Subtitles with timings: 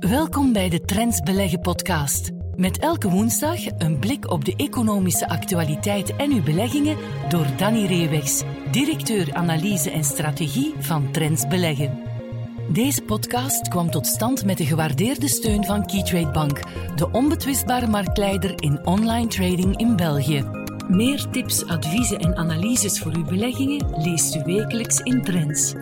[0.00, 2.30] Welkom bij de Trends Beleggen podcast.
[2.56, 6.96] Met elke woensdag een blik op de economische actualiteit en uw beleggingen
[7.28, 11.98] door Danny Reewegs, directeur analyse en strategie van Trends Beleggen.
[12.72, 16.60] Deze podcast kwam tot stand met de gewaardeerde steun van Keytrade Bank,
[16.96, 20.44] de onbetwistbare marktleider in online trading in België.
[20.88, 25.74] Meer tips, adviezen en analyses voor uw beleggingen leest u wekelijks in Trends.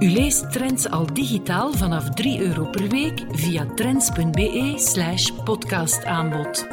[0.00, 6.66] U leest Trends al digitaal vanaf 3 euro per week via trends.be slash podcastaanbod.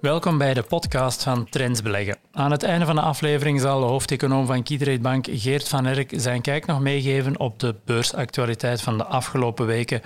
[0.00, 2.16] Welkom bij de podcast van Trends Beleggen.
[2.32, 6.12] Aan het einde van de aflevering zal de hoofdeconoom van Keytrade Bank Geert van Erk
[6.16, 10.00] zijn kijk nog meegeven op de beursactualiteit van de afgelopen weken.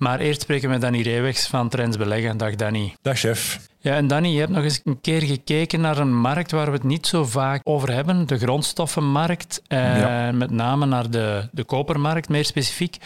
[0.00, 2.36] Maar eerst spreken we met Danny Reewegs van Trends Beleggen.
[2.36, 2.94] Dag Danny.
[3.02, 3.60] Dag chef.
[3.78, 6.72] Ja, en Danny, je hebt nog eens een keer gekeken naar een markt waar we
[6.72, 9.62] het niet zo vaak over hebben, de grondstoffenmarkt.
[9.66, 12.96] Eh, Met name naar de, de kopermarkt, meer specifiek.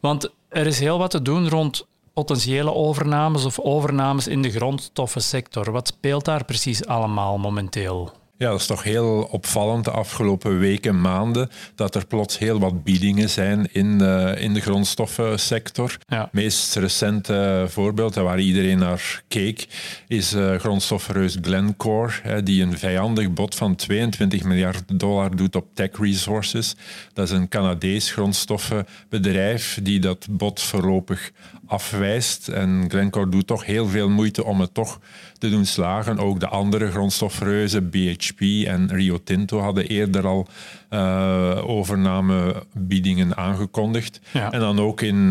[0.00, 5.70] Want er is heel wat te doen rond potentiële overnames of overnames in de grondstoffensector.
[5.70, 8.12] Wat speelt daar precies allemaal momenteel?
[8.38, 12.84] Ja, dat is toch heel opvallend de afgelopen weken, maanden, dat er plots heel wat
[12.84, 15.96] biedingen zijn in, uh, in de grondstoffensector.
[16.06, 16.20] Ja.
[16.20, 19.66] Het meest recente voorbeeld, waar iedereen naar keek,
[20.08, 25.66] is uh, grondstoffenreus Glencore, hè, die een vijandig bod van 22 miljard dollar doet op
[25.74, 26.76] Tech Resources.
[27.12, 31.30] Dat is een Canadees grondstoffenbedrijf die dat bod voorlopig
[31.66, 32.48] afwijst.
[32.48, 35.00] En Glencore doet toch heel veel moeite om het toch
[35.38, 36.18] te doen slagen.
[36.18, 40.48] Ook de andere grondstofreuzen, BHP en Rio Tinto, hadden eerder al
[40.90, 44.20] uh, overnamebiedingen aangekondigd.
[44.32, 45.30] En dan ook in uh,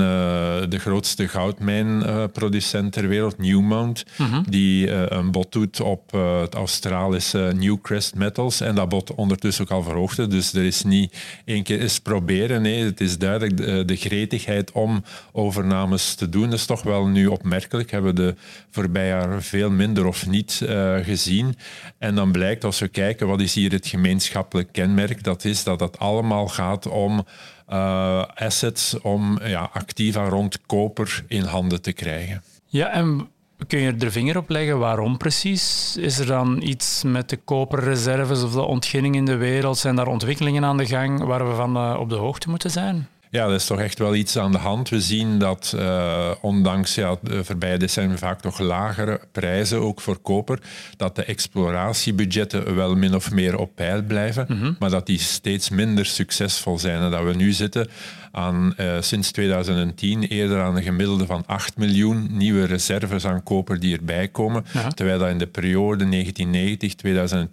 [0.70, 7.54] de grootste goudmijnproducent ter wereld, Newmont, mm die uh, een bod doet op het Australische
[7.56, 8.62] Newcrest Metals.
[8.62, 10.28] En dat bod ondertussen ook al verhoogde.
[10.28, 12.62] Dus er is niet één keer eens proberen.
[12.62, 16.50] Nee, het is duidelijk de, de gretigheid om overnames te doen.
[16.50, 17.92] Dat is toch wel nu opmerkelijk.
[17.92, 18.36] Hebben we de
[18.70, 20.62] voorbije jaren veel minder of niet
[21.02, 21.56] gezien.
[21.98, 25.80] En dan blijkt als we kijken wat is hier het gemeenschappelijk kenmerk, dat is dat
[25.80, 27.26] het allemaal gaat om
[27.70, 32.44] uh, assets, om ja, activa rond koper in handen te krijgen.
[32.66, 33.30] Ja, en
[33.68, 35.96] kun je er de vinger op leggen waarom precies?
[35.98, 39.78] Is er dan iets met de koperreserves of de ontginning in de wereld?
[39.78, 43.08] Zijn daar ontwikkelingen aan de gang waar we van uh, op de hoogte moeten zijn?
[43.36, 44.90] Ja, er is toch echt wel iets aan de hand.
[44.90, 50.18] We zien dat uh, ondanks ja, de voorbije decennia vaak toch lagere prijzen, ook voor
[50.18, 50.60] koper,
[50.98, 54.76] dat de exploratiebudgetten wel min of meer op peil blijven, mm -hmm.
[54.80, 57.02] maar dat die steeds minder succesvol zijn.
[57.02, 57.88] En dat we nu zitten
[58.32, 63.80] aan, uh, sinds 2010 eerder aan een gemiddelde van 8 miljoen nieuwe reserves aan koper
[63.80, 64.90] die erbij komen, ja.
[64.90, 66.26] terwijl dat in de periode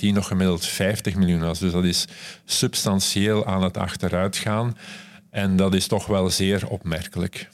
[0.05, 1.59] 1990-2010 nog gemiddeld 50 miljoen was.
[1.59, 2.09] Dus dat is
[2.45, 4.77] substantieel aan het achteruitgaan.
[5.33, 7.49] En dat is toch wel zeer opmerkelijk.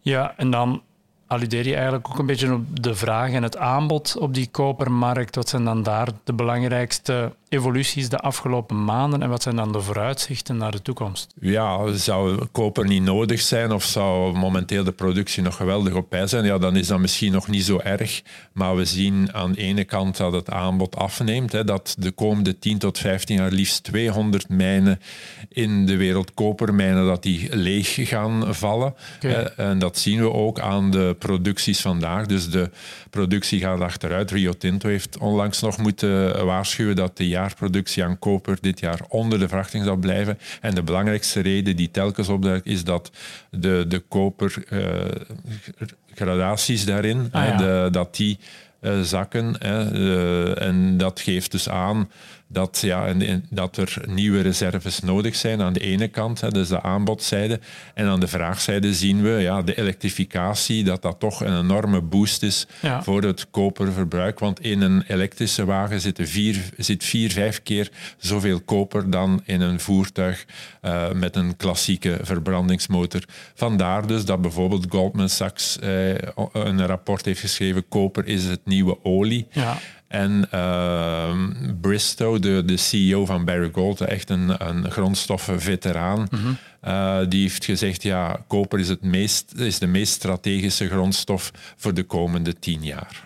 [0.00, 0.82] Ja, en dan
[1.26, 5.34] alludeer je eigenlijk ook een beetje op de vraag en het aanbod op die kopermarkt.
[5.34, 9.80] Wat zijn dan daar de belangrijkste evoluties de afgelopen maanden en wat zijn dan de
[9.80, 11.34] vooruitzichten naar de toekomst?
[11.40, 16.26] Ja, zou koper niet nodig zijn of zou momenteel de productie nog geweldig op pij
[16.26, 16.44] zijn?
[16.44, 18.22] Ja, dan is dat misschien nog niet zo erg.
[18.52, 22.58] Maar we zien aan de ene kant dat het aanbod afneemt, hè, dat de komende
[22.58, 25.00] 10 tot 15 jaar liefst 200 mijnen
[25.48, 28.94] in de wereld kopermijnen dat die leeg gaan vallen.
[29.16, 29.44] Okay.
[29.56, 32.26] En dat zien we ook aan de producties vandaag.
[32.26, 32.70] Dus de
[33.10, 34.30] productie gaat achteruit.
[34.30, 39.38] Rio Tinto heeft onlangs nog moeten waarschuwen dat de jaarproductie aan koper dit jaar onder
[39.38, 40.38] de verwachting zal blijven.
[40.60, 43.10] En de belangrijkste reden die telkens opduikt is dat
[43.50, 47.56] de, de kopergradaties uh, daarin, ah, ja.
[47.56, 48.38] de, dat die
[48.80, 49.56] uh, zakken.
[49.62, 52.10] Uh, en dat geeft dus aan
[52.48, 56.68] dat, ja, en, dat er nieuwe reserves nodig zijn aan de ene kant, hè, dus
[56.68, 57.60] de aanbodzijde.
[57.94, 62.42] En aan de vraagzijde zien we ja, de elektrificatie, dat dat toch een enorme boost
[62.42, 63.02] is ja.
[63.02, 64.38] voor het koperverbruik.
[64.38, 69.60] Want in een elektrische wagen zit vier, zit vier, vijf keer zoveel koper dan in
[69.60, 70.44] een voertuig
[70.82, 73.22] uh, met een klassieke verbrandingsmotor.
[73.54, 76.08] Vandaar dus dat bijvoorbeeld Goldman Sachs uh,
[76.52, 79.46] een rapport heeft geschreven, koper is het nieuwe olie.
[79.50, 79.78] Ja.
[80.08, 81.34] En uh,
[81.80, 86.56] Bristow, de, de CEO van Barry Gold, echt een, een grondstoffenveteraan, mm -hmm.
[86.84, 91.94] uh, die heeft gezegd, ja, koper is, het meest, is de meest strategische grondstof voor
[91.94, 93.24] de komende tien jaar.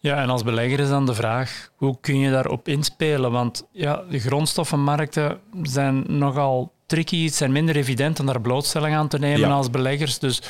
[0.00, 3.30] Ja, en als belegger is dan de vraag, hoe kun je daarop inspelen?
[3.30, 7.24] Want ja, de grondstoffenmarkten zijn nogal tricky.
[7.24, 9.54] Het zijn minder evident om daar blootstelling aan te nemen ja.
[9.54, 10.18] als beleggers.
[10.18, 10.42] Dus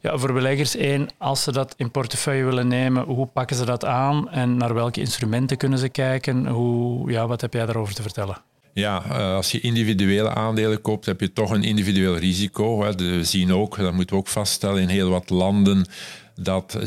[0.00, 3.84] ja, voor beleggers één, als ze dat in portefeuille willen nemen, hoe pakken ze dat
[3.84, 6.46] aan en naar welke instrumenten kunnen ze kijken?
[6.46, 8.36] Hoe, ja, wat heb jij daarover te vertellen?
[8.72, 12.78] Ja, eh, als je individuele aandelen koopt, heb je toch een individueel risico.
[12.78, 15.86] We zien ook, dat moeten we ook vaststellen, in heel wat landen
[16.40, 16.78] dat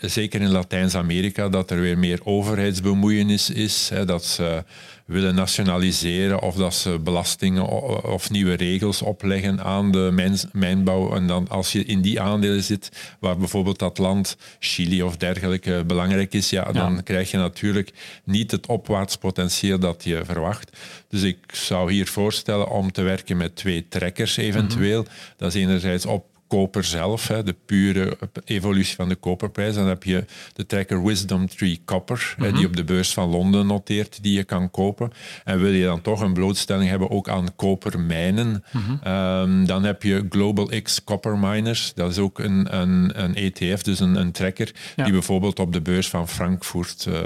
[0.00, 4.64] zeker in Latijns-Amerika dat er weer meer overheidsbemoeienis is, hè, dat ze
[5.06, 7.66] willen nationaliseren of dat ze belastingen
[8.04, 11.14] of nieuwe regels opleggen aan de mijnbouw.
[11.14, 15.84] En dan als je in die aandelen zit, waar bijvoorbeeld dat land, Chili of dergelijke,
[15.86, 17.92] belangrijk is, ja, dan krijg je natuurlijk
[18.24, 20.76] niet het opwaarts potentieel dat je verwacht.
[21.08, 25.02] Dus ik zou hier voorstellen om te werken met twee trekkers eventueel.
[25.02, 25.10] Mhm.
[25.36, 29.74] Dat is enerzijds op koper zelf, hè, de pure evolutie van de koperprijs.
[29.74, 32.66] Dan heb je de tracker Wisdom Tree Copper, hè, die mhm.
[32.66, 35.12] op de beurs van Londen noteert, die je kan kopen.
[35.44, 40.26] En wil je dan toch een blootstelling hebben ook aan kopermijnen, mm dan heb je
[40.28, 41.92] Global X Copper Miners.
[41.94, 45.80] Dat is ook een, een, een ETF, dus een, een tracker, die bijvoorbeeld op de
[45.80, 47.20] beurs van Frankfurt uh,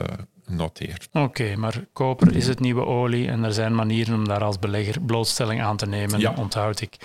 [0.51, 1.09] noteert.
[1.13, 5.01] Oké, maar koper is het nieuwe olie en er zijn manieren om daar als belegger
[5.01, 6.35] blootstelling aan te nemen, ja.
[6.37, 6.97] onthoud ik.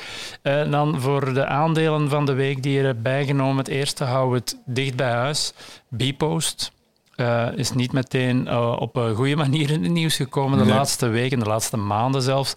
[0.43, 4.35] Uh, dan voor de aandelen van de week die je hebt bijgenomen, het eerste hou
[4.35, 5.53] het dicht bij huis.
[5.89, 6.73] Bpost.
[7.15, 11.07] Uh, is niet meteen uh, op een goede manier in het nieuws gekomen de laatste
[11.07, 12.53] weken, de laatste maanden zelfs.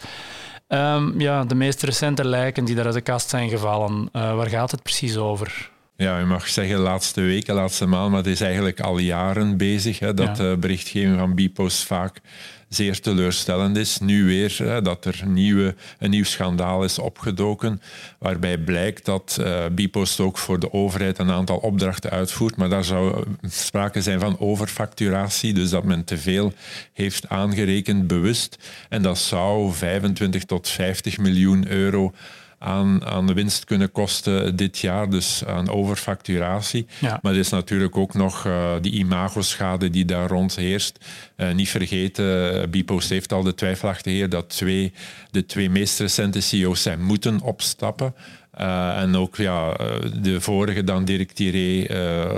[0.68, 4.70] Um, ja, de meest recente lijken die daar uit de kast zijn gevallen, waar gaat
[4.70, 5.70] het precies over?
[6.02, 9.98] Ja, je mag zeggen laatste weken, laatste maand, maar het is eigenlijk al jaren bezig
[9.98, 12.20] hè, dat de berichtgeving van Bipost vaak
[12.68, 13.98] zeer teleurstellend is.
[13.98, 17.80] Nu weer hè, dat er nieuwe, een nieuw schandaal is opgedoken,
[18.18, 22.84] waarbij blijkt dat uh, Bipost ook voor de overheid een aantal opdrachten uitvoert, maar daar
[22.84, 26.52] zou sprake zijn van overfacturatie, dus dat men te veel
[26.92, 28.58] heeft aangerekend bewust.
[28.88, 32.12] En dat zou 25 tot 50 miljoen euro
[32.58, 36.86] aan, aan de winst kunnen kosten dit jaar, dus aan overfacturatie.
[37.00, 40.98] Maar er is natuurlijk ook nog uh, die imagoschade die daar rond heerst.
[41.36, 44.92] Uh, niet vergeten, Bipost heeft al de twijfelachtige dat twee,
[45.30, 48.14] de twee meest recente CEO's zijn moeten opstappen.
[48.60, 49.76] Uh, en ook ja,
[50.20, 51.86] de vorige dan Dirk Tiré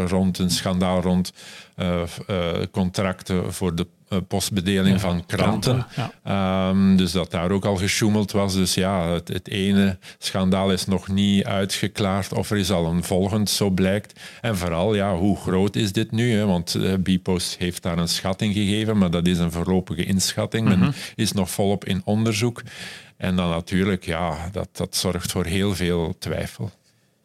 [0.07, 1.33] rond een schandaal rond
[2.71, 5.87] contracten voor de eh, postbedeling van kranten.
[6.23, 8.55] Ehm, dus dat daar ook al gesjoemeld was.
[8.55, 13.05] Dus ja, het, het, ene schandaal is nog niet uitgeklaard of er is al een
[13.05, 14.21] volgend, zo blijkt.
[14.41, 16.33] En vooral, ja, hoe groot is dit nu?
[16.33, 16.47] Hè?
[16.47, 20.69] Want uh, Bpost heeft daar een schatting gegeven, maar dat is een voorlopige inschatting.
[20.69, 20.91] Men mhm.
[21.15, 22.63] is nog volop in onderzoek.
[23.21, 26.71] En dan natuurlijk, ja, dat, dat zorgt voor heel veel twijfel.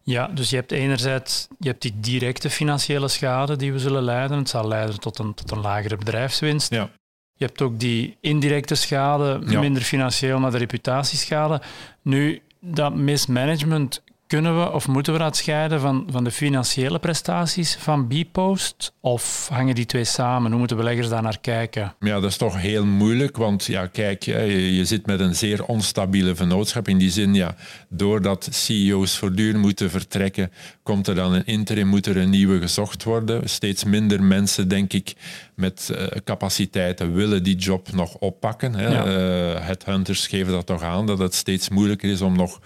[0.04, 4.38] Ja, dus je hebt enerzijds je hebt die directe financiële schade die we zullen leiden.
[4.38, 6.72] Het zal leiden tot een, tot een lagere bedrijfswinst.
[6.72, 6.90] Ja.
[7.34, 11.62] Je hebt ook die indirecte schade, minder financieel, maar de reputatieschade.
[12.02, 17.76] Nu, dat mismanagement kunnen we of moeten we dat scheiden van, van de financiële prestaties
[17.76, 18.94] van Bpost?
[19.02, 20.50] Of hangen die twee samen?
[20.50, 21.96] Hoe moeten beleggers daar naar kijken?
[22.00, 25.66] Ja, dat is toch heel moeilijk, want ja, kijk, je, je zit met een zeer
[25.66, 26.88] onstabiele vennootschap.
[26.88, 27.56] In die zin, ja,
[27.90, 30.52] doordat CEO's voortdurend moeten vertrekken,
[30.84, 33.50] komt er dan een interim, moet er een nieuwe gezocht worden.
[33.50, 35.14] Steeds minder mensen, denk ik,
[35.56, 38.76] met uh, capaciteiten willen die job nog oppakken.
[38.76, 38.88] Hè.
[38.88, 39.06] Ja.
[39.06, 42.60] Uh, headhunters geven dat toch aan, dat het steeds moeilijker is om nog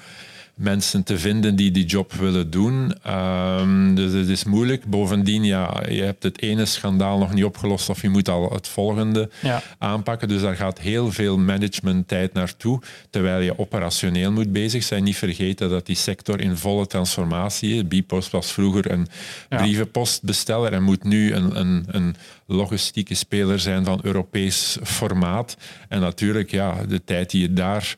[0.59, 2.93] mensen te vinden die die job willen doen.
[3.07, 4.85] Um, dus het is moeilijk.
[4.85, 8.67] Bovendien, ja, je hebt het ene schandaal nog niet opgelost of je moet al het
[8.67, 9.29] volgende
[9.77, 10.27] aanpakken.
[10.27, 15.03] Dus daar gaat heel veel managementtijd naartoe, terwijl je operationeel moet bezig zijn.
[15.03, 17.87] Niet vergeten dat die sector in volle transformatie is.
[17.87, 19.07] Bipost was vroeger een
[19.49, 25.57] brievenpostbesteller en moet nu een, een, een logistieke speler zijn van Europees formaat.
[25.89, 27.95] En natuurlijk, ja, de tijd die je daar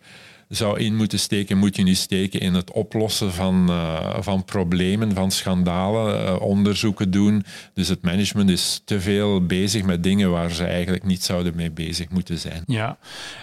[0.51, 5.13] zou in moeten steken, moet je nu steken in het oplossen van, uh, van problemen,
[5.13, 7.45] van schandalen, uh, onderzoeken doen.
[7.73, 11.71] Dus het management is te veel bezig met dingen waar ze eigenlijk niet zouden mee
[11.71, 12.63] bezig moeten zijn.
[12.65, 12.97] Ja,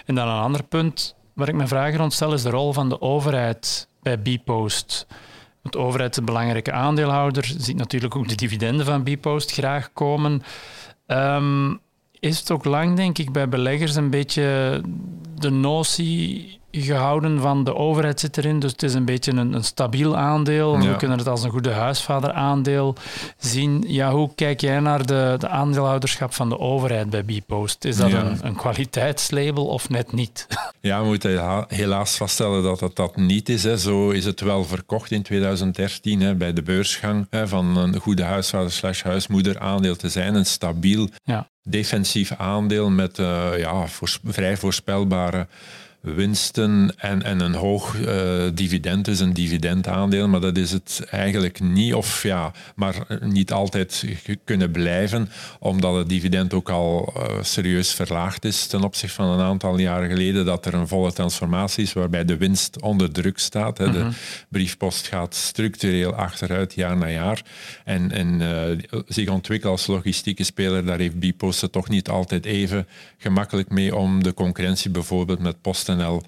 [0.05, 2.89] en dan een ander punt waar ik me vragen rond stel, is de rol van
[2.89, 5.07] de overheid bij Bpost.
[5.61, 9.93] Want de overheid is een belangrijke aandeelhouder, ziet natuurlijk ook de dividenden van Bpost graag
[9.93, 10.41] komen.
[11.07, 11.79] Um,
[12.19, 14.81] is het ook lang, denk ik, bij beleggers een beetje
[15.35, 18.59] de notie gehouden van de overheid zit erin.
[18.59, 20.79] Dus het is een beetje een, een stabiel aandeel.
[20.79, 22.95] We kunnen het als een goede huisvader aandeel
[23.37, 23.83] zien.
[23.87, 27.85] Ja, hoe kijk jij naar de, de aandeelhouderschap van de overheid bij Bpost?
[27.85, 30.47] Is dat een, een kwaliteitslabel of net niet?
[30.81, 33.63] Ja, we moeten helaas vaststellen dat het dat niet is.
[33.63, 33.77] Hè.
[33.77, 38.23] Zo is het wel verkocht in 2013 hè, bij de beursgang hè, van een goede
[38.23, 40.35] huisvader slash huismoeder aandeel te zijn.
[40.35, 41.09] Een stabiel,
[41.63, 43.85] defensief aandeel met uh, ja,
[44.23, 45.47] vrij voorspelbare
[46.01, 51.59] winsten en, en een hoog uh, dividend is een dividendaandeel, maar dat is het eigenlijk
[51.59, 54.05] niet, of ja, maar niet altijd
[54.43, 55.29] kunnen blijven,
[55.59, 60.09] omdat het dividend ook al uh, serieus verlaagd is ten opzichte van een aantal jaren
[60.09, 63.77] geleden, dat er een volle transformatie is waarbij de winst onder druk staat.
[63.77, 63.91] Hè.
[63.91, 64.11] De mhm.
[64.49, 67.41] briefpost gaat structureel achteruit jaar na jaar
[67.83, 72.45] en, en uh, zich ontwikkelt als logistieke speler, daar heeft Bipost het toch niet altijd
[72.45, 72.87] even
[73.17, 75.61] gemakkelijk mee om de concurrentie bijvoorbeeld met
[75.95, 76.21] PostNL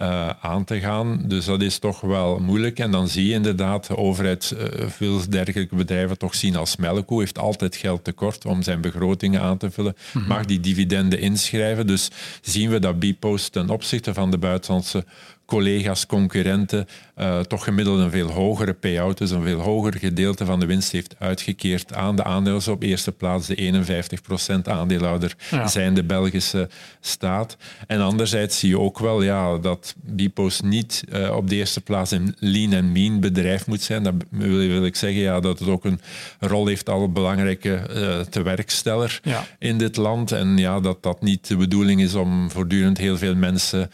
[0.00, 1.22] uh, aan te gaan.
[1.24, 2.78] Dus dat is toch wel moeilijk.
[2.78, 7.20] En dan zie je inderdaad de overheid uh, veel dergelijke bedrijven toch zien als melkkoe.
[7.20, 9.96] Heeft altijd geld tekort om zijn begrotingen aan te vullen.
[10.12, 10.28] Mhm.
[10.28, 11.86] Mag die dividenden inschrijven.
[11.86, 12.10] Dus
[12.40, 15.04] zien we dat Bpost ten opzichte van de buitenlandse
[15.48, 16.86] collega's, concurrenten,
[17.18, 20.92] uh, toch gemiddeld een veel hogere payout, dus een veel hoger gedeelte van de winst
[20.92, 22.68] heeft uitgekeerd aan de aandeelers.
[22.68, 26.68] Op eerste plaats de 51% aandeelhouder zijn de Belgische
[27.00, 27.56] staat.
[27.86, 32.10] En anderzijds zie je ook wel ja, dat Bpost niet uh, op de eerste plaats
[32.10, 34.02] een lean en mean bedrijf moet zijn.
[34.02, 36.00] Dat wil, ik zeggen ja, dat het ook een
[36.40, 39.44] rol heeft als belangrijke uh, tewerksteller ja.
[39.58, 40.32] in dit land.
[40.32, 43.90] En ja, dat dat niet de bedoeling is om voortdurend heel veel mensen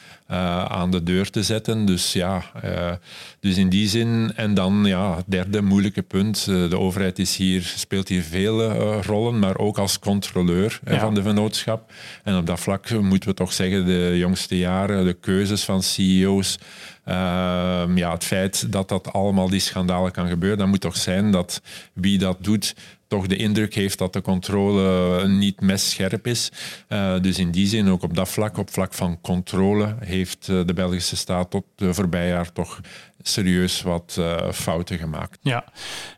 [0.69, 1.85] aan de deur te zetten.
[1.85, 2.93] Dus ja, uh,
[3.41, 4.33] dus in die zin.
[4.37, 6.47] En dan, ja, derde moeilijke punt.
[6.51, 10.99] Uh, de overheid is hier, speelt hier vele rollen, maar ook als controleur ja.
[10.99, 11.93] van de vennootschap.
[12.23, 16.59] En op dat vlak moeten we toch zeggen, de jongste jaren, de keuzes van CEO's.
[17.05, 21.31] Ehm, ja, het feit dat dat allemaal die schandalen kan gebeuren, dat moet toch zijn
[21.31, 22.75] dat wie dat doet,
[23.09, 26.53] toch de indruk heeft dat de controle niet messcherp is.
[26.89, 30.61] Uh, dus in die zin, ook op dat vlak, op vlak van controle, heeft uh,
[30.67, 32.81] de Belgische staat tot de voorbije jaar toch
[33.23, 35.39] serieus wat uh, fouten gemaakt.
[35.43, 35.65] Ja,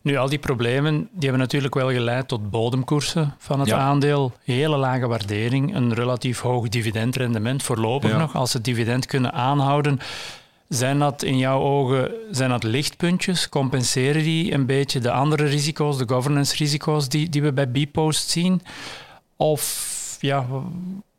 [0.02, 3.76] nu al die problemen die hebben natuurlijk wel geleid tot bodemkoersen van het ja.
[3.76, 8.18] aandeel, hele lage waardering, een relatief hoog dividendrendement voorlopig ja.
[8.18, 8.34] nog.
[8.34, 10.00] Als ze het dividend kunnen aanhouden,
[10.68, 13.48] zijn dat in jouw ogen zijn dat lichtpuntjes?
[13.48, 18.62] Compenseren die een beetje de andere risico's, de governance-risico's die, die we bij Bpost zien?
[19.36, 20.46] Of ja,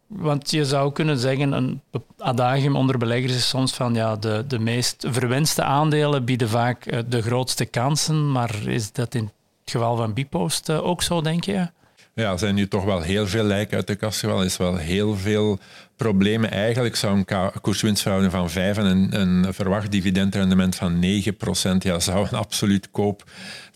[0.08, 1.82] want je zou kunnen zeggen, een
[2.18, 7.00] adagium onder beleggers is soms van ja, de, de meest verwenste aandelen bieden vaak eh,
[7.08, 8.32] de grootste kansen.
[8.32, 11.70] Maar is dat in het geval van Bpost eh, ook zo, denk je?
[12.18, 14.42] Ja, er zijn nu toch wel heel veel lijken uit de kast gevallen.
[14.42, 15.60] Er is wel heel veel
[15.96, 16.52] problemen.
[16.52, 22.28] Eigenlijk zou een koerswinstverhouding van 5 en een, een verwacht dividendrendement van 9% ja, zou
[22.32, 23.24] een absoluut koop,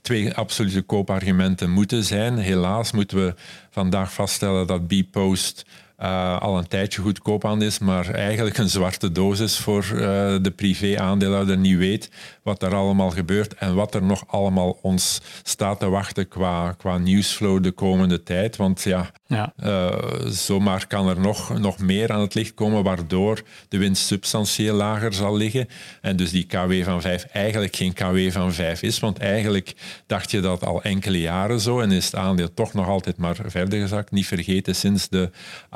[0.02, 2.38] twee absolute koopargumenten moeten zijn.
[2.38, 3.34] Helaas moeten we
[3.70, 5.66] vandaag vaststellen dat Bpost
[6.00, 10.00] uh, al een tijdje goedkoop aan is, maar eigenlijk een zwarte dosis voor uh,
[10.42, 12.10] de privé-aandeelhouder niet weet
[12.44, 16.98] wat er allemaal gebeurt en wat er nog allemaal ons staat te wachten qua, qua
[16.98, 18.56] nieuwsflow de komende tijd.
[18.56, 19.54] Want ja, ja.
[19.64, 19.90] Uh,
[20.26, 25.14] zomaar kan er nog, nog meer aan het licht komen, waardoor de winst substantieel lager
[25.14, 25.68] zal liggen.
[26.02, 29.74] En dus die KW van 5 eigenlijk geen KW van 5 is, want eigenlijk
[30.08, 33.38] dacht je dat al enkele jaren zo en is het aandeel toch nog altijd maar
[33.46, 34.12] verder gezakt.
[34.12, 35.30] Niet vergeten, sinds de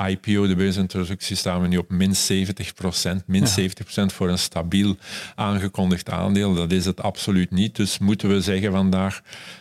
[0.08, 3.22] IPO, de beursintroductie, staan we nu op min 70 procent.
[3.26, 3.46] Min ja.
[3.46, 4.96] 70 procent voor een stabiel
[5.34, 6.54] aangekondigd aandeel.
[6.56, 7.76] Dat is het absoluut niet.
[7.76, 9.20] Dus moeten we zeggen vandaag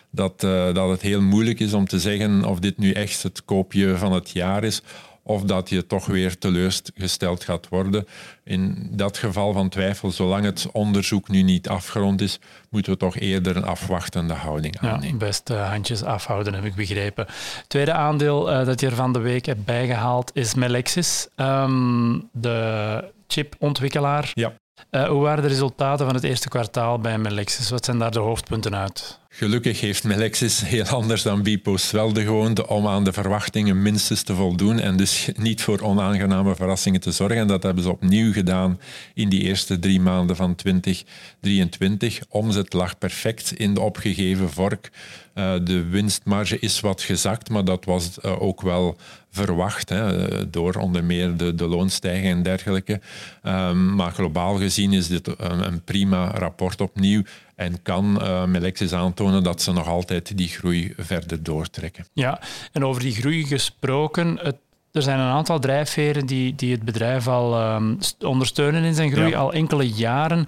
[0.10, 3.46] dat, uh, dat het heel moeilijk is om te zeggen of dit nu echt het
[3.46, 4.82] koopje van het jaar is
[5.28, 8.08] of dat je toch weer teleurgesteld gaat worden.
[8.44, 13.18] In dat geval van twijfel, zolang het onderzoek nu niet afgerond is, moeten we toch
[13.18, 15.08] eerder een afwachtende houding aannemen.
[15.08, 17.26] Ja, best uh, handjes afhouden, heb ik begrepen.
[17.68, 23.12] Tweede aandeel uh, dat je er van de week hebt bijgehaald is Melexis, um, de
[23.28, 24.32] chipontwikkelaar.
[24.34, 24.54] Ja.
[24.92, 27.70] Uh, hoe waren de resultaten van het eerste kwartaal bij Melexis?
[27.70, 29.20] Wat zijn daar de hoofdpunten uit?
[29.38, 34.22] Gelukkig heeft Melexis heel anders dan Bpost wel de gewoonte om aan de verwachtingen minstens
[34.22, 37.38] te voldoen en dus niet voor onaangename verrassingen te zorgen.
[37.38, 38.80] En dat hebben ze opnieuw gedaan
[39.14, 42.22] in die eerste drie maanden van 2023.
[42.30, 44.92] Omzet lag perfect in de opgegeven vork.
[45.36, 48.98] Uh, de winstmarge is wat gezakt, maar dat was uh, ook wel
[49.32, 53.02] verwacht hè, door onder meer de, de loonstijging en dergelijke.
[53.44, 57.22] Um, maar globaal gezien is dit een prima rapport opnieuw
[57.56, 62.06] en kan uh, Melexis aantonen dat ze nog altijd die groei verder doortrekken.
[62.14, 62.40] Ja,
[62.72, 64.56] en over die groei gesproken, het,
[64.92, 69.30] er zijn een aantal drijfveren die, die het bedrijf al um, ondersteunen in zijn groei,
[69.30, 69.38] ja.
[69.38, 70.46] al enkele jaren.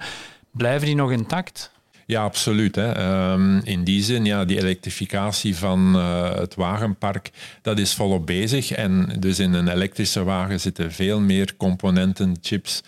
[0.50, 1.70] Blijven die nog intact?
[2.06, 2.74] Ja, absoluut.
[2.74, 3.32] Hè.
[3.32, 7.30] Um, in die zin, ja, die elektrificatie van uh, het wagenpark,
[7.62, 8.70] dat is volop bezig.
[8.70, 12.82] En dus in een elektrische wagen zitten veel meer componenten, chips,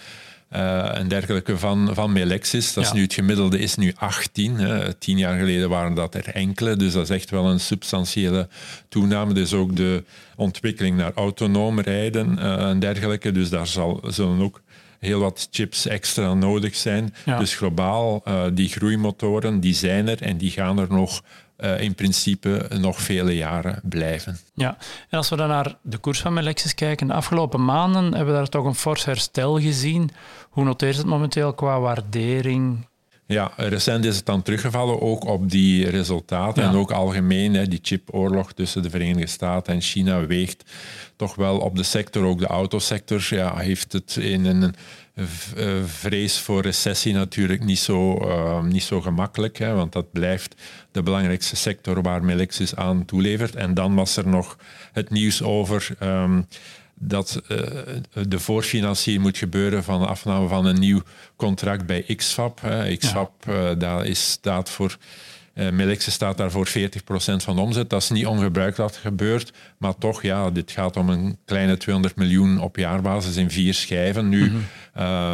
[0.53, 2.73] uh, en dergelijke van, van Melexis.
[2.73, 4.55] Dat is nu het gemiddelde is nu 18.
[4.55, 4.95] Hè.
[4.95, 8.49] Tien jaar geleden waren dat er enkele, dus dat is echt wel een substantiële
[8.89, 9.33] toename.
[9.33, 10.05] Dus ook de
[10.37, 13.33] ontwikkeling naar autonoom rijden uh, en dergelijke.
[13.33, 14.61] Dus daar zal, zullen ook
[14.99, 17.15] heel wat chips extra nodig zijn.
[17.39, 21.23] Dus globaal, uh, die groeimotoren, die zijn er en die gaan er nog
[21.61, 24.39] uh, in principe nog vele jaren blijven.
[24.55, 24.77] Ja,
[25.09, 28.41] en als we dan naar de koers van Melexis kijken, de afgelopen maanden hebben we
[28.41, 30.11] daar toch een fors herstel gezien.
[30.51, 32.89] Hoe noteert het momenteel qua waardering?
[33.31, 37.55] Ja, recent is het dan teruggevallen ook op die resultaten en ook algemeen.
[37.55, 40.65] Hè, die chipoorlog tussen de Verenigde Staten en China weegt
[41.17, 44.75] toch wel op de sector, ook de autosector, ja, heeft het in een
[45.15, 45.25] eh,
[45.85, 50.55] vrees voor recessie natuurlijk niet zo, uh, niet zo gemakkelijk, hè, want dat blijft
[50.93, 53.57] de belangrijkste sector waar Melexis aan toelevert.
[53.57, 54.57] En dan was er nog
[54.93, 56.47] het nieuws over um,
[57.03, 57.59] dat uh,
[58.29, 61.03] de voorfinanciering moet gebeuren van de afname van een nieuw
[61.37, 62.61] contract bij XFAP.
[62.61, 62.97] Hè.
[62.97, 63.75] XFAP ja.
[63.75, 64.97] dat is, staat voor
[65.55, 66.73] uh, Melexis staat daar voor 40%
[67.37, 67.91] van de omzet.
[67.91, 72.17] Dat is niet ongebruikelijk dat gebeurt, maar toch, ja, dit gaat om een kleine 200
[72.17, 74.29] miljoen op jaarbasis in vier schijven.
[74.29, 74.67] Nu, mm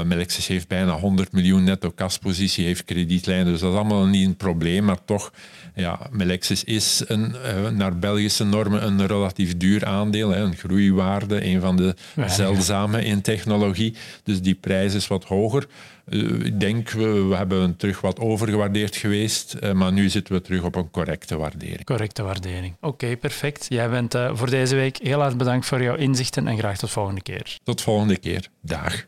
[0.05, 4.37] Melexis heeft bijna 100 miljoen netto kaspositie, heeft kredietlijnen, dus dat is allemaal niet een
[4.37, 5.33] probleem, maar toch,
[5.75, 11.45] ja, Melexis is een, uh, naar Belgische normen een relatief duur aandeel, hè, een groeiwaarde,
[11.45, 11.95] een van de
[12.27, 15.67] zeldzame in technologie, dus die prijs is wat hoger.
[16.09, 20.63] Uh, ik denk, we, we, hebben terug wat overgewaardeerd geweest, maar nu zitten we terug
[20.63, 21.85] op een correcte waardering.
[21.85, 22.75] Correcte waardering.
[22.81, 23.67] Oké, perfect.
[23.69, 27.23] Jij bent voor deze week heel erg bedankt voor jouw inzichten en graag tot volgende
[27.23, 27.59] keer.
[27.63, 28.49] Tot volgende keer.
[28.63, 29.07] Dag.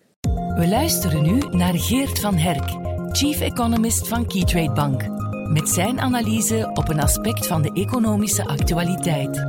[0.56, 2.68] We luisteren nu naar Geert van Herk,
[3.16, 5.02] Chief Economist van Keytrade Bank,
[5.48, 9.46] met zijn analyse op een aspect van de economische actualiteit.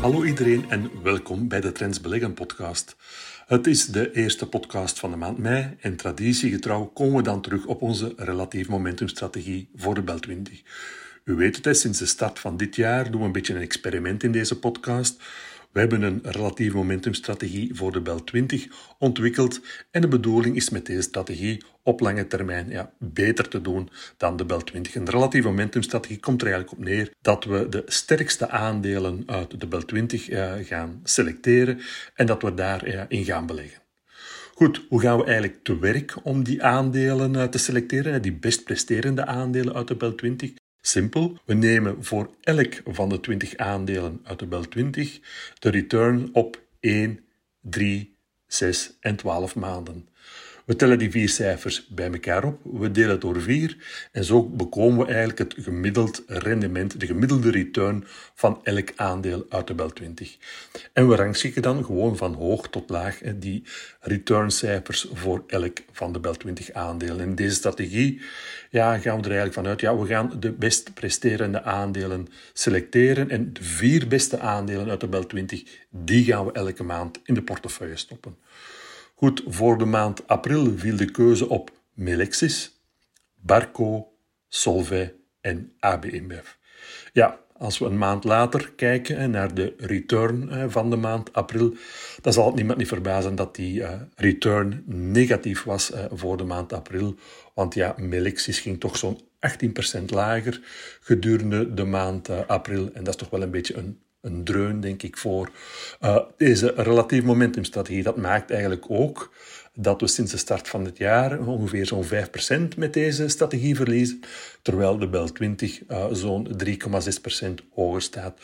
[0.00, 2.96] Hallo iedereen en welkom bij de Trends Beleggen podcast.
[3.46, 7.66] Het is de eerste podcast van de maand mei en traditiegetrouw komen we dan terug
[7.66, 10.62] op onze relatief momentumstrategie voor de Bel 20.
[11.28, 14.22] U weet het, sinds de start van dit jaar doen we een beetje een experiment
[14.22, 15.22] in deze podcast.
[15.72, 18.66] We hebben een relatief momentumstrategie voor de Bel 20
[18.98, 23.90] ontwikkeld en de bedoeling is met deze strategie op lange termijn ja, beter te doen
[24.16, 24.94] dan de Bel 20.
[24.94, 29.66] Een relatieve momentumstrategie komt er eigenlijk op neer dat we de sterkste aandelen uit de
[29.66, 31.80] Bel 20 uh, gaan selecteren
[32.14, 33.82] en dat we daarin uh, gaan beleggen.
[34.54, 38.64] Goed, hoe gaan we eigenlijk te werk om die aandelen uh, te selecteren, die best
[38.64, 40.52] presterende aandelen uit de Bel 20?
[40.88, 45.20] Simpel, we nemen voor elk van de 20 aandelen uit de Bel 20
[45.58, 47.20] de return op 1,
[47.60, 50.08] 3, 6 en 12 maanden.
[50.68, 53.76] We tellen die vier cijfers bij elkaar op, we delen het door vier
[54.12, 58.04] en zo bekomen we eigenlijk het gemiddeld rendement, de gemiddelde return
[58.34, 60.36] van elk aandeel uit de Bel 20.
[60.92, 63.62] En we rangschikken dan gewoon van hoog tot laag die
[64.00, 67.28] returncijfers voor elk van de Bel 20 aandelen.
[67.28, 68.20] In deze strategie
[68.70, 73.52] ja, gaan we er eigenlijk vanuit, ja, we gaan de best presterende aandelen selecteren en
[73.52, 77.42] de vier beste aandelen uit de Bel 20, die gaan we elke maand in de
[77.42, 78.36] portefeuille stoppen.
[79.18, 82.82] Goed, voor de maand april viel de keuze op Melexis,
[83.34, 84.12] Barco,
[84.48, 86.48] Solvay en AB InBev.
[87.12, 91.74] Ja, als we een maand later kijken naar de return van de maand april,
[92.20, 96.44] dan zal het niemand niet verbazen dat die eh, return negatief was eh, voor de
[96.44, 97.14] maand april.
[97.54, 99.20] Want ja, Melexis ging toch zo'n
[100.00, 100.60] 18% lager
[101.00, 102.90] gedurende de maand eh, april.
[102.92, 105.50] En dat is toch wel een beetje een een dreun, denk ik, voor
[106.36, 108.02] deze relatief momentumstrategie.
[108.02, 109.32] Dat maakt eigenlijk ook
[109.80, 112.08] dat we sinds de start van het jaar ongeveer zo'n 5%
[112.76, 114.20] met deze strategie verliezen,
[114.62, 118.38] terwijl de Bel 20 uh, zo'n 3,6% hoger staat.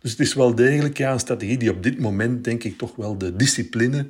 [0.00, 2.96] Dus het is wel degelijk ja, een strategie die op dit moment, denk ik, toch
[2.96, 4.06] wel de discipline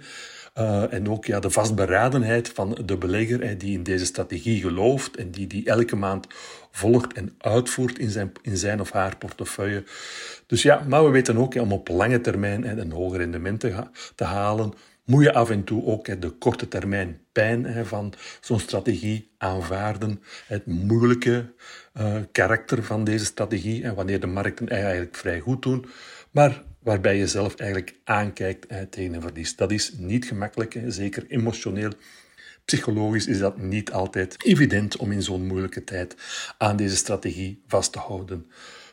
[0.61, 5.31] uh, en ook ja, de vastberadenheid van de belegger die in deze strategie gelooft en
[5.31, 6.27] die die elke maand
[6.71, 9.85] volgt en uitvoert in zijn, in zijn of haar portefeuille.
[10.47, 13.61] Dus ja, maar we weten ook om op lange termijn een hoger rendement
[14.15, 14.73] te, halen,
[15.05, 20.23] moet je af en toe ook de korte termijn pijn van zo'n strategie aanvaarden.
[20.47, 21.53] Het moeilijke
[22.01, 25.87] uh, karakter van deze strategie en wanneer de markten eigenlijk vrij goed doen.
[26.31, 29.57] Maar waarbij je zelf eigenlijk aankijkt tegen een verlies.
[29.57, 31.93] Dat is niet gemakkelijk, zeker emotioneel.
[32.65, 36.17] Psychologisch is dat niet altijd evident om in zo'n moeilijke tijd
[36.59, 38.47] aan deze strategie vast te houden.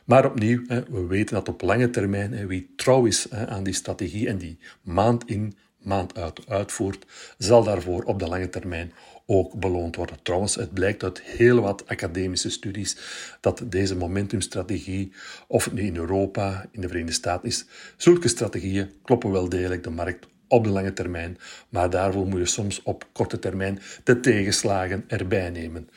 [0.04, 4.38] Maar opnieuw, we weten dat op lange termijn wie trouw is aan die strategie en
[4.38, 7.06] die maand in, maand uit uitvoert,
[7.38, 8.92] zal daarvoor op de lange termijn
[9.26, 10.22] ook beloond worden.
[10.22, 12.96] Trouwens, het blijkt uit heel wat academische studies
[13.40, 15.12] dat deze momentumstrategie,
[15.46, 17.64] of nu in Europa, in de Verenigde Staten is,
[17.96, 22.46] zulke strategieën kloppen wel degelijk de markt op de lange termijn, maar daarvoor moet je
[22.46, 25.88] soms op korte termijn de tegenslagen erbij nemen.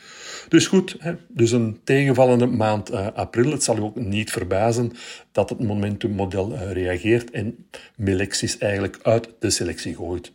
[0.48, 0.96] Dus goed,
[1.28, 3.50] dus een tegenvallende maand uh, april.
[3.50, 4.92] Het zal u ook niet verbazen
[5.32, 10.32] dat het momentummodel uh, reageert en Melexis eigenlijk uit de selectie gooit.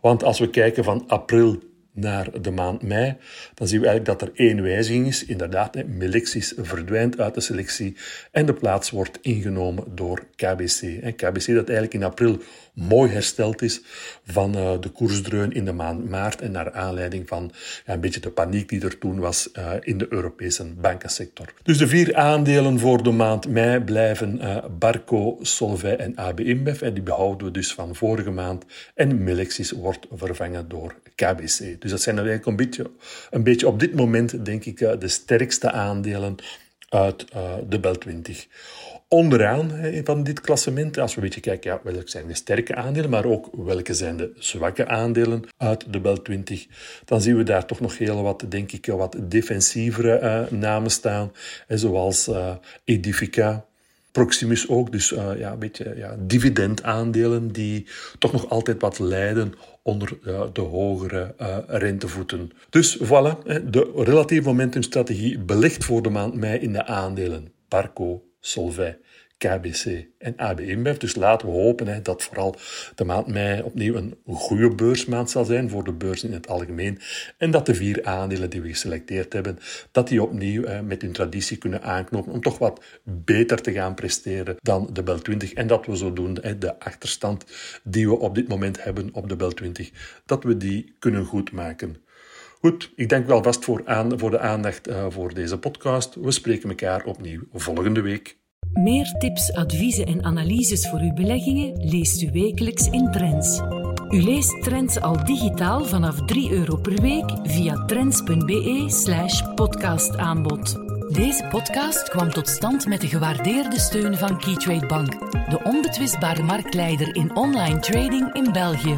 [0.00, 1.58] Want als we kijken van april
[1.92, 3.16] naar de maand mei,
[3.54, 5.24] dan zien we eigenlijk dat er één wijziging is.
[5.24, 7.96] Inderdaad, Melexis verdwijnt uit de selectie
[8.30, 11.00] en de plaats wordt ingenomen door KBC.
[11.16, 12.38] KBC dat eigenlijk in april
[12.74, 13.80] mooi hersteld is
[14.24, 17.52] van eh, de koersdreun in de maand maart en naar aanleiding van
[17.86, 21.52] een beetje de paniek die er toen was eh, in de Europese bankensector.
[21.62, 26.82] Dus de vier aandelen voor de maand mei blijven uh, Barco, Solvay en AB InBev
[26.82, 31.80] en die behouden we dus van vorige maand en Melexis wordt vervangen door KBC.
[31.82, 32.90] Dus dat zijn eigenlijk een beetje,
[33.30, 36.36] een beetje op dit moment, denk ik, de sterkste aandelen
[36.88, 37.24] uit
[37.68, 38.46] de Bel 20
[39.12, 39.70] onderaan
[40.04, 43.24] van dit klassement, als we een beetje kijken, ja, welke zijn de sterke aandelen, maar
[43.24, 46.66] ook welke zijn de zwakke aandelen uit de Bel 20,
[47.04, 51.32] dan zien we daar toch nog heel wat, denk ik, wat defensievere uh, namen staan,
[51.68, 53.64] zoals uh, Edifica,
[54.12, 57.86] Proximus ook, dus uh, ja, een beetje ja, dividendaandelen die
[58.18, 62.50] toch nog altijd wat lijden onder uh, de hogere uh, rentevoeten.
[62.70, 68.98] Dus voilà, de relatieve momentumstrategie belegt voor de maand mei in de aandelen Parco, Solvay,
[69.42, 70.96] KBC en AB InBev.
[70.96, 72.56] Dus laten we hopen hè, dat vooral
[72.94, 76.98] de maand mei opnieuw een goede beursmaand zal zijn voor de beurs in het algemeen.
[77.38, 79.58] En dat de vier aandelen die we geselecteerd hebben,
[79.90, 84.56] dat die opnieuw met hun traditie kunnen aanknopen om toch wat beter te gaan presteren
[84.60, 85.52] dan de Bel 20.
[85.52, 87.44] En dat we zodoende de achterstand
[87.84, 89.90] die we op dit moment hebben op de Bel 20,
[90.26, 91.96] dat we die kunnen goedmaken.
[92.60, 96.14] Goed, ik denk wel vast voor, aan, voor de aandacht uh, voor deze podcast.
[96.14, 98.40] We spreken elkaar opnieuw volgende week.
[98.72, 103.60] Meer tips, adviezen en analyses voor uw beleggingen leest u wekelijks in Trends.
[104.10, 110.76] U leest Trends al digitaal vanaf 3 euro per week via trends.be/slash podcastaanbod.
[111.12, 115.10] Deze podcast kwam tot stand met de gewaardeerde steun van Keytrade Bank,
[115.50, 118.96] de onbetwistbare marktleider in online trading in België.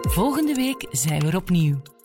[0.00, 1.95] Volgende week zijn we er opnieuw.